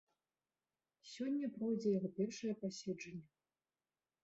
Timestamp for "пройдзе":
1.59-1.93